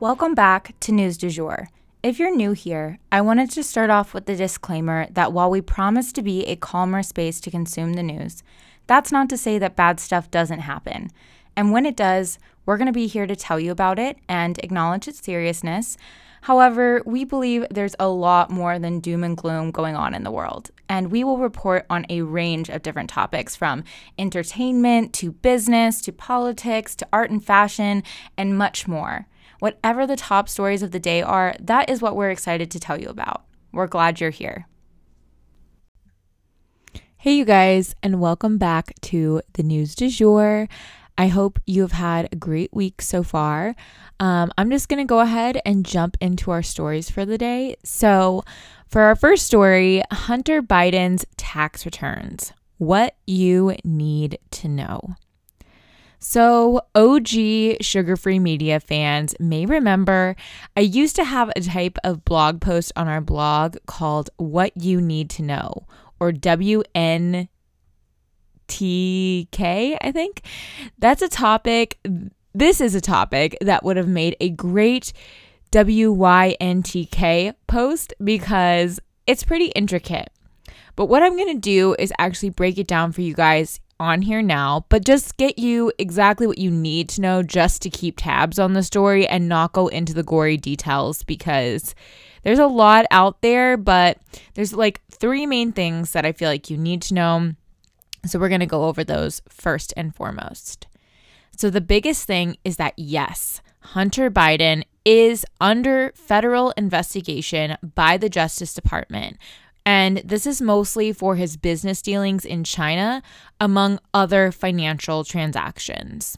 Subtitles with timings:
[0.00, 1.68] Welcome back to News du Jour.
[2.02, 5.60] If you're new here, I wanted to start off with the disclaimer that while we
[5.60, 8.42] promise to be a calmer space to consume the news,
[8.86, 11.10] that's not to say that bad stuff doesn't happen.
[11.54, 14.58] And when it does, we're going to be here to tell you about it and
[14.60, 15.98] acknowledge its seriousness.
[16.40, 20.30] However, we believe there's a lot more than doom and gloom going on in the
[20.30, 23.84] world, and we will report on a range of different topics from
[24.18, 28.02] entertainment to business to politics to art and fashion
[28.38, 29.26] and much more.
[29.60, 32.98] Whatever the top stories of the day are, that is what we're excited to tell
[32.98, 33.44] you about.
[33.72, 34.66] We're glad you're here.
[37.18, 40.66] Hey, you guys, and welcome back to the news du jour.
[41.18, 43.76] I hope you have had a great week so far.
[44.18, 47.76] Um, I'm just going to go ahead and jump into our stories for the day.
[47.84, 48.42] So,
[48.88, 52.54] for our first story, Hunter Biden's tax returns.
[52.78, 55.16] What you need to know.
[56.22, 60.36] So, OG sugar free media fans may remember
[60.76, 65.00] I used to have a type of blog post on our blog called What You
[65.00, 65.86] Need to Know,
[66.20, 67.48] or WNTK,
[70.02, 70.42] I think.
[70.98, 71.98] That's a topic,
[72.54, 75.14] this is a topic that would have made a great
[75.72, 80.28] WYNTK post because it's pretty intricate.
[80.96, 84.22] But what I'm going to do is actually break it down for you guys on
[84.22, 88.16] here now, but just get you exactly what you need to know just to keep
[88.16, 91.94] tabs on the story and not go into the gory details because
[92.42, 94.18] there's a lot out there, but
[94.54, 97.52] there's like three main things that I feel like you need to know.
[98.26, 100.86] So we're going to go over those first and foremost.
[101.56, 108.28] So the biggest thing is that yes, Hunter Biden is under federal investigation by the
[108.28, 109.38] Justice Department
[109.84, 113.22] and this is mostly for his business dealings in China,
[113.60, 116.36] among other financial transactions.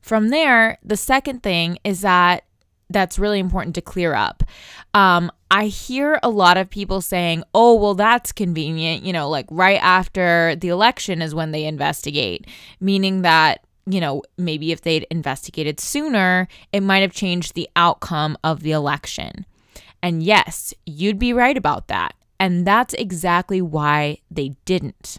[0.00, 2.44] From there, the second thing is that
[2.90, 4.42] that's really important to clear up.
[4.94, 9.04] Um, I hear a lot of people saying, oh, well, that's convenient.
[9.04, 12.46] You know, like right after the election is when they investigate,
[12.80, 18.36] meaning that, you know, maybe if they'd investigated sooner, it might have changed the outcome
[18.44, 19.46] of the election.
[20.02, 22.14] And yes, you'd be right about that.
[22.40, 25.18] And that's exactly why they didn't.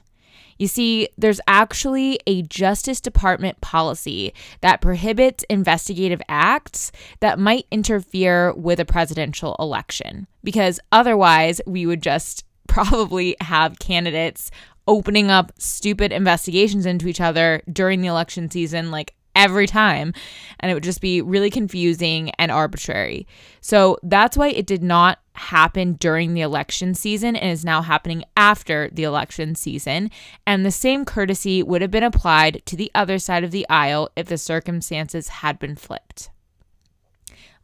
[0.60, 8.54] You see, there's actually a Justice Department policy that prohibits investigative acts that might interfere
[8.54, 14.52] with a presidential election, because otherwise, we would just probably have candidates
[14.88, 20.14] opening up stupid investigations into each other during the election season, like every time.
[20.60, 23.28] And it would just be really confusing and arbitrary.
[23.62, 28.24] So that's why it did not happen during the election season and is now happening
[28.38, 30.12] after the election season.
[30.46, 34.10] And the same courtesy would have been applied to the other side of the aisle
[34.16, 36.30] if the circumstances had been flipped.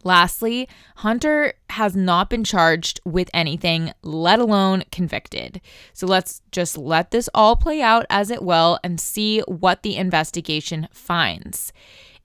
[0.03, 5.59] Lastly, Hunter has not been charged with anything, let alone convicted.
[5.93, 9.97] So let's just let this all play out as it will and see what the
[9.97, 11.73] investigation finds.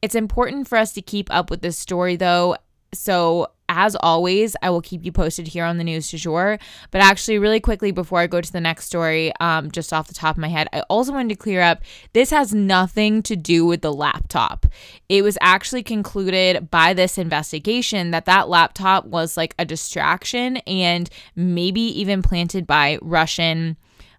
[0.03, 2.57] It's important for us to keep up with this story, though.
[2.93, 6.59] So as always, I will keep you posted here on the news du jour.
[6.93, 10.15] But actually, really quickly before I go to the next story, um, just off the
[10.15, 11.83] top of my head, I also wanted to clear up
[12.13, 14.67] this has nothing to do with the laptop.
[15.09, 21.11] It was actually concluded by this investigation that that laptop was like a distraction and
[21.35, 23.77] maybe even planted by Russian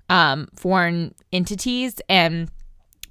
[0.09, 2.01] um, foreign entities.
[2.09, 2.51] And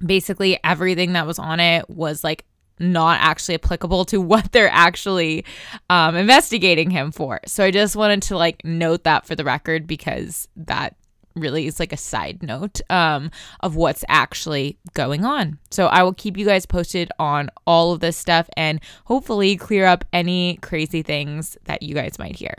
[0.05, 2.45] basically, everything that was on it was like
[2.79, 5.45] not actually applicable to what they're actually
[5.89, 7.39] um, investigating him for.
[7.45, 10.95] So I just wanted to like note that for the record because that
[11.35, 13.29] really is like a side note um,
[13.59, 15.59] of what's actually going on.
[15.69, 19.85] So I will keep you guys posted on all of this stuff and hopefully clear
[19.85, 22.55] up any crazy things that you guys might hear.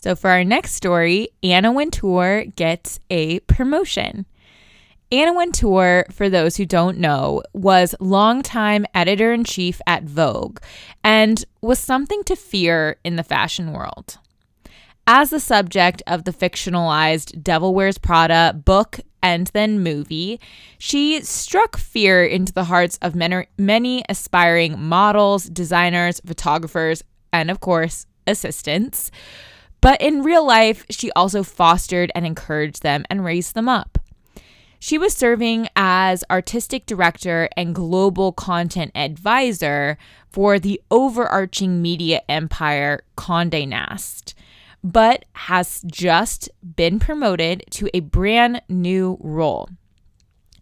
[0.00, 4.26] So for our next story, Anna Wintour gets a promotion.
[5.10, 10.58] Anna Wintour, for those who don't know, was longtime editor in chief at Vogue
[11.02, 14.18] and was something to fear in the fashion world.
[15.06, 20.38] As the subject of the fictionalized Devil Wears Prada book and then movie,
[20.76, 27.02] she struck fear into the hearts of many aspiring models, designers, photographers,
[27.32, 29.10] and of course, assistants.
[29.80, 33.97] But in real life, she also fostered and encouraged them and raised them up.
[34.80, 39.98] She was serving as artistic director and global content advisor
[40.30, 44.34] for the overarching media empire Condé Nast,
[44.84, 49.68] but has just been promoted to a brand new role.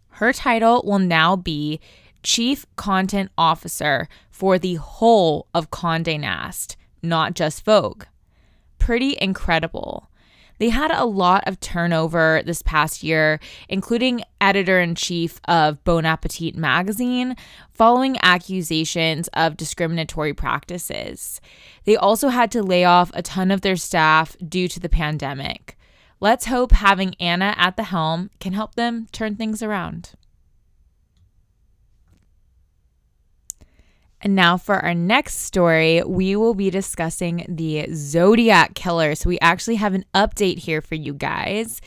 [0.09, 1.79] Her title will now be
[2.23, 8.05] Chief Content Officer for the whole of Condé Nast, not just Vogue.
[8.79, 10.09] Pretty incredible.
[10.59, 13.39] They had a lot of turnover this past year,
[13.69, 17.35] including editor in chief of Bon Appetit magazine,
[17.71, 21.39] following accusations of discriminatory practices.
[21.85, 25.77] They also had to lay off a ton of their staff due to the pandemic.
[26.19, 30.13] Let's hope having Anna at the helm can help them turn things around.
[34.21, 39.15] And now for our next story, we will be discussing the Zodiac Killer.
[39.15, 41.81] So we actually have an update here for you guys.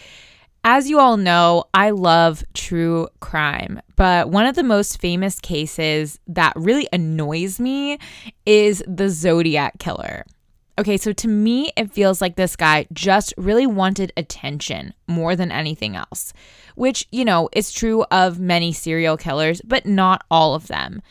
[0.63, 6.21] As you all know, I love true crime, but one of the most famous cases
[6.27, 7.99] that really annoys me
[8.45, 10.27] is the Zodiac Killer.
[10.79, 15.51] Okay, so to me, it feels like this guy just really wanted attention more than
[15.51, 16.33] anything else,
[16.75, 21.03] which, you know, is true of many serial killers, but not all of them.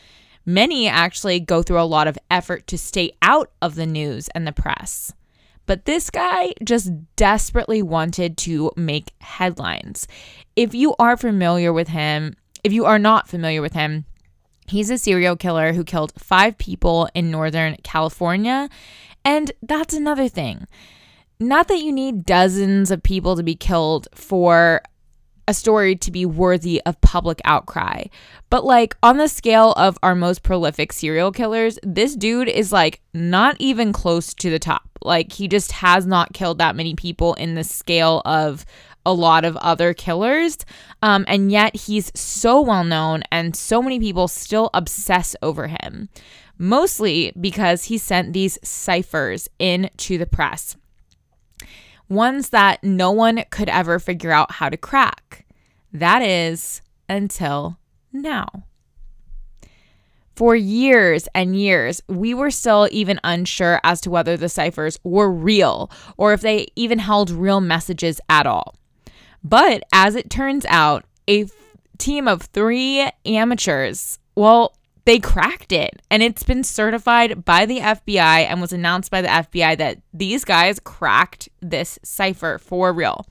[0.50, 4.44] Many actually go through a lot of effort to stay out of the news and
[4.44, 5.12] the press.
[5.64, 10.08] But this guy just desperately wanted to make headlines.
[10.56, 14.06] If you are familiar with him, if you are not familiar with him,
[14.66, 18.68] he's a serial killer who killed five people in Northern California.
[19.24, 20.66] And that's another thing.
[21.38, 24.82] Not that you need dozens of people to be killed for
[25.50, 28.04] a story to be worthy of public outcry.
[28.50, 33.00] But like on the scale of our most prolific serial killers, this dude is like
[33.12, 34.88] not even close to the top.
[35.02, 38.64] Like he just has not killed that many people in the scale of
[39.04, 40.58] a lot of other killers.
[41.02, 46.08] Um, and yet he's so well known and so many people still obsess over him.
[46.58, 50.76] Mostly because he sent these ciphers into the press
[52.10, 55.46] ones that no one could ever figure out how to crack.
[55.92, 57.78] That is until
[58.12, 58.64] now.
[60.36, 65.30] For years and years, we were still even unsure as to whether the ciphers were
[65.30, 68.74] real or if they even held real messages at all.
[69.44, 71.50] But as it turns out, a f-
[71.98, 74.74] team of three amateurs, well,
[75.04, 79.28] they cracked it and it's been certified by the FBI and was announced by the
[79.28, 83.26] FBI that these guys cracked this cipher for real.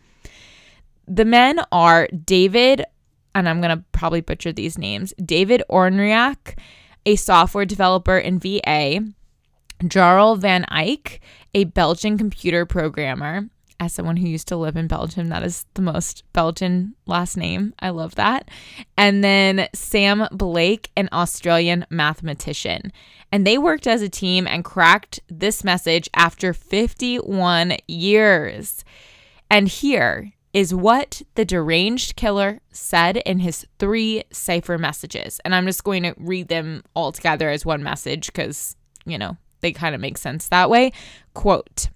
[1.08, 2.86] The men are David,
[3.34, 6.58] and I'm going to probably butcher these names David Orniak,
[7.06, 9.02] a software developer in VA,
[9.88, 11.20] Jarl Van Eycke,
[11.54, 15.82] a Belgian computer programmer, as someone who used to live in Belgium, that is the
[15.82, 17.74] most Belgian last name.
[17.80, 18.50] I love that.
[18.98, 22.92] And then Sam Blake, an Australian mathematician.
[23.32, 28.84] And they worked as a team and cracked this message after 51 years.
[29.50, 35.40] And here is what the deranged killer said in his three cipher messages.
[35.46, 38.76] And I'm just going to read them all together as one message because,
[39.06, 40.92] you know, they kind of make sense that way.
[41.34, 41.90] Quote,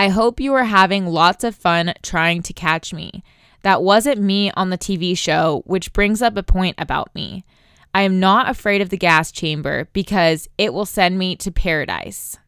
[0.00, 3.22] I hope you are having lots of fun trying to catch me.
[3.64, 7.44] That wasn't me on the TV show, which brings up a point about me.
[7.92, 12.38] I am not afraid of the gas chamber because it will send me to paradise.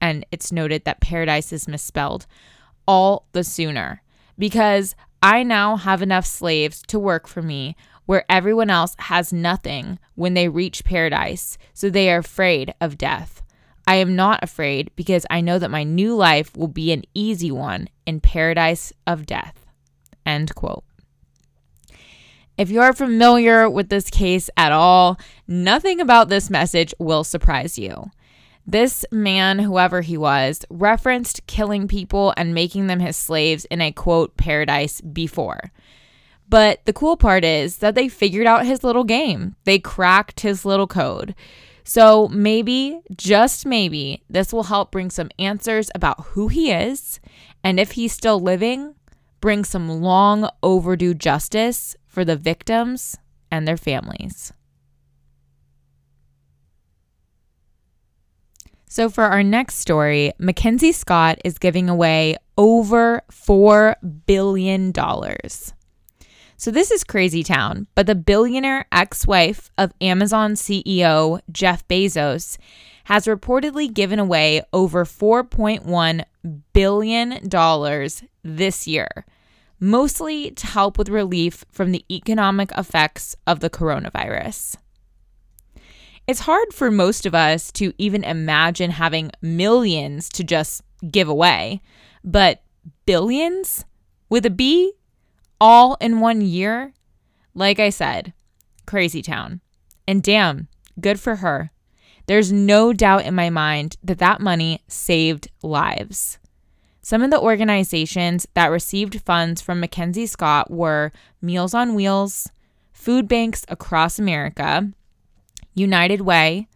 [0.00, 2.26] And it's noted that paradise is misspelled
[2.88, 4.02] all the sooner
[4.38, 9.98] because I now have enough slaves to work for me where everyone else has nothing
[10.14, 13.42] when they reach paradise, so they are afraid of death.
[13.90, 17.50] I am not afraid because I know that my new life will be an easy
[17.50, 19.66] one in paradise of death.
[20.24, 20.84] End quote.
[22.56, 25.18] If you are familiar with this case at all,
[25.48, 28.12] nothing about this message will surprise you.
[28.64, 33.90] This man, whoever he was, referenced killing people and making them his slaves in a
[33.90, 35.72] quote paradise before.
[36.48, 39.56] But the cool part is that they figured out his little game.
[39.64, 41.34] They cracked his little code.
[41.84, 47.20] So maybe, just maybe, this will help bring some answers about who he is
[47.62, 48.94] and if he's still living,
[49.40, 53.16] bring some long overdue justice for the victims
[53.50, 54.52] and their families.
[58.92, 63.94] So, for our next story, Mackenzie Scott is giving away over $4
[64.26, 64.92] billion.
[66.60, 72.58] So, this is crazy town, but the billionaire ex wife of Amazon CEO Jeff Bezos
[73.04, 76.22] has reportedly given away over $4.1
[76.74, 79.08] billion this year,
[79.80, 84.76] mostly to help with relief from the economic effects of the coronavirus.
[86.26, 91.80] It's hard for most of us to even imagine having millions to just give away,
[92.22, 92.62] but
[93.06, 93.86] billions
[94.28, 94.92] with a B
[95.60, 96.92] all in one year?
[97.54, 98.32] Like I said,
[98.86, 99.60] crazy town.
[100.06, 100.68] And damn,
[101.00, 101.70] good for her.
[102.26, 106.38] There's no doubt in my mind that that money saved lives.
[107.02, 112.48] Some of the organizations that received funds from Mackenzie Scott were Meals on Wheels,
[112.92, 114.90] food banks across America,
[115.74, 116.68] United Way,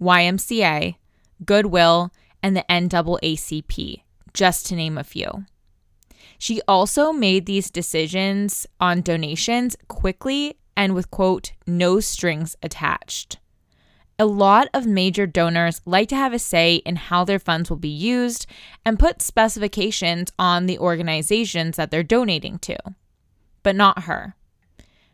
[0.00, 0.96] YMCA,
[1.44, 4.02] Goodwill, and the NAACP,
[4.34, 5.46] just to name a few.
[6.38, 13.38] She also made these decisions on donations quickly and with, quote, no strings attached.
[14.20, 17.76] A lot of major donors like to have a say in how their funds will
[17.76, 18.46] be used
[18.84, 22.78] and put specifications on the organizations that they're donating to,
[23.62, 24.34] but not her.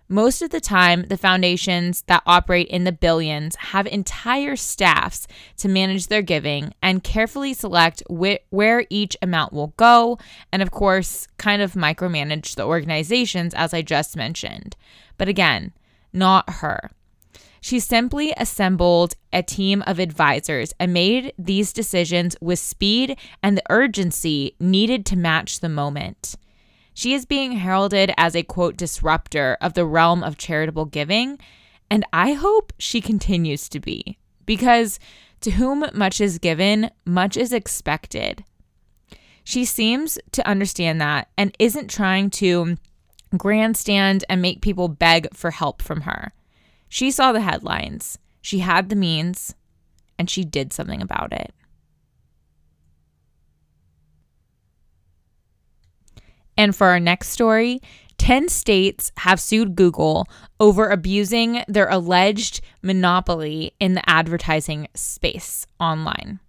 [0.08, 5.68] Most of the time, the foundations that operate in the billions have entire staffs to
[5.68, 10.18] manage their giving and carefully select wh- where each amount will go,
[10.52, 14.76] and of course, kind of micromanage the organizations as I just mentioned.
[15.16, 15.72] But again,
[16.12, 16.90] not her.
[17.62, 23.62] She simply assembled a team of advisors and made these decisions with speed and the
[23.70, 26.34] urgency needed to match the moment.
[26.94, 31.38] She is being heralded as a quote disruptor of the realm of charitable giving,
[31.90, 34.98] and I hope she continues to be because
[35.40, 38.44] to whom much is given, much is expected.
[39.42, 42.76] She seems to understand that and isn't trying to
[43.36, 46.32] grandstand and make people beg for help from her.
[46.88, 49.54] She saw the headlines, she had the means,
[50.18, 51.52] and she did something about it.
[56.56, 57.80] And for our next story,
[58.18, 60.26] 10 states have sued Google
[60.60, 66.40] over abusing their alleged monopoly in the advertising space online.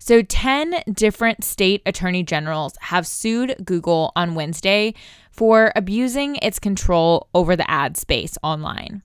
[0.00, 4.94] So, 10 different state attorney generals have sued Google on Wednesday
[5.30, 9.02] for abusing its control over the ad space online.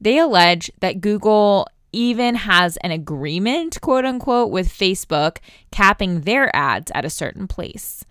[0.00, 5.38] They allege that Google even has an agreement, quote unquote, with Facebook
[5.70, 8.04] capping their ads at a certain place.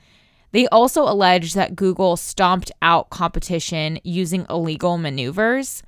[0.52, 5.84] They also allege that Google stomped out competition using illegal maneuvers.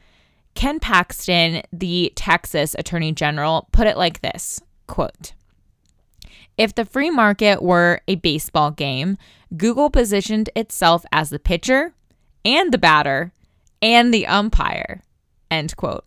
[0.53, 5.33] Ken Paxton, the Texas Attorney General, put it like this quote,
[6.57, 9.17] If the free market were a baseball game,
[9.55, 11.93] Google positioned itself as the pitcher
[12.43, 13.31] and the batter
[13.81, 15.01] and the umpire.
[15.49, 16.05] End quote.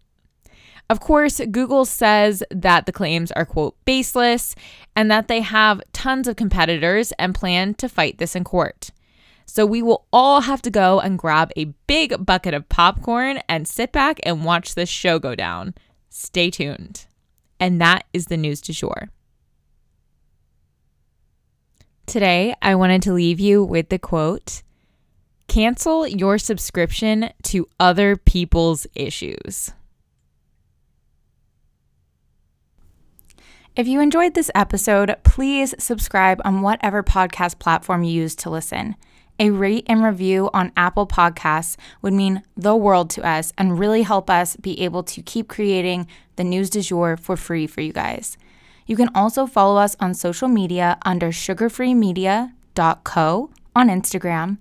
[0.92, 4.54] Of course, Google says that the claims are, quote, baseless
[4.94, 8.90] and that they have tons of competitors and plan to fight this in court.
[9.46, 13.66] So we will all have to go and grab a big bucket of popcorn and
[13.66, 15.75] sit back and watch this show go down.
[16.11, 17.06] Stay tuned.
[17.58, 19.08] And that is the news du jour.
[22.04, 24.62] Today, I wanted to leave you with the quote
[25.49, 29.72] Cancel your subscription to other people's issues.
[33.74, 38.96] If you enjoyed this episode, please subscribe on whatever podcast platform you use to listen.
[39.38, 44.02] A rate and review on Apple Podcasts would mean the world to us and really
[44.02, 47.94] help us be able to keep creating the news du jour for free for you
[47.94, 48.36] guys.
[48.86, 54.58] You can also follow us on social media under sugarfreemedia.co on Instagram,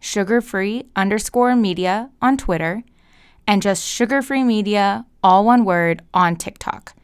[0.00, 2.84] sugarfree underscore media on Twitter,
[3.46, 6.95] and just sugarfree media, all one word, on TikTok.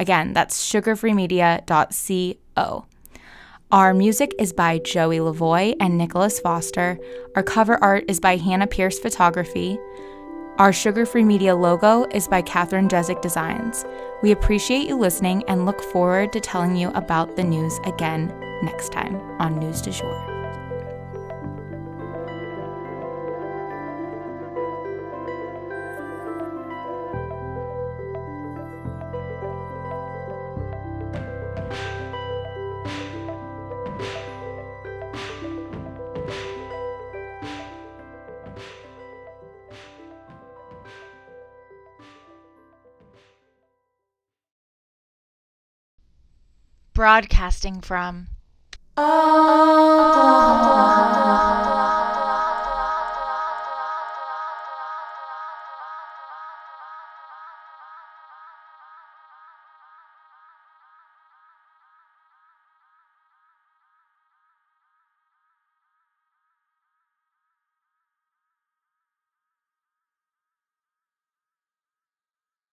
[0.00, 2.86] Again, that's sugarfreemedia.co.
[3.70, 6.98] Our music is by Joey Lavoie and Nicholas Foster.
[7.36, 9.78] Our cover art is by Hannah Pierce Photography.
[10.58, 13.84] Our Sugar Free Media logo is by Catherine Jezik Designs.
[14.22, 18.34] We appreciate you listening and look forward to telling you about the news again
[18.64, 20.37] next time on News du Jour.
[46.98, 48.26] Broadcasting from.